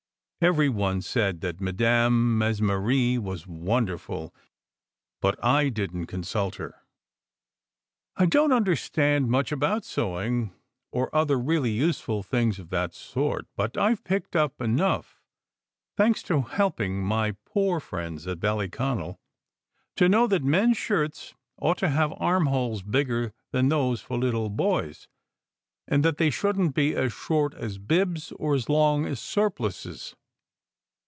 Every 0.43 0.69
one 0.69 1.03
said 1.03 1.41
that 1.41 1.61
Madame 1.61 2.35
Mesmerre 2.39 3.21
was 3.21 3.45
wonderful, 3.45 4.33
but 5.21 5.37
I 5.45 5.69
didn 5.69 5.99
t 6.01 6.05
consult 6.07 6.55
her. 6.55 6.81
I 8.15 8.25
don 8.25 8.49
t 8.49 8.55
understand 8.55 9.29
much 9.29 9.51
about 9.51 9.85
sewing 9.85 10.51
or 10.91 11.15
other 11.15 11.37
really 11.37 11.69
useful 11.69 12.23
things 12.23 12.57
of 12.57 12.71
that 12.71 12.95
sort, 12.95 13.45
but 13.55 13.77
I 13.77 13.93
ve 13.93 14.01
picked 14.03 14.35
up 14.35 14.59
enough 14.59 15.21
(thanks 15.95 16.23
to 16.23 16.41
helping 16.41 17.03
my 17.03 17.33
poor 17.45 17.79
friends 17.79 18.25
at 18.25 18.39
Ballyconal) 18.39 19.19
to 19.97 20.09
know 20.09 20.25
that 20.25 20.41
men 20.43 20.71
s 20.71 20.77
shirts 20.77 21.35
ought 21.59 21.77
to 21.77 21.89
have 21.89 22.15
armholes 22.19 22.81
bigger 22.81 23.31
than 23.51 23.69
those 23.69 24.01
for 24.01 24.17
little 24.17 24.49
boys, 24.49 25.07
and 25.87 26.03
that 26.03 26.17
they 26.17 26.31
shouldn 26.31 26.69
t 26.69 26.93
be 26.93 26.95
as 26.95 27.13
short 27.13 27.53
as 27.53 27.77
bibs, 27.77 28.31
or 28.39 28.55
as 28.55 28.69
long 28.69 29.05
as 29.05 29.19
surplices. 29.19 30.15